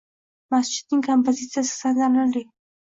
[0.55, 2.47] Masjidning kompozitsiyasi tantanali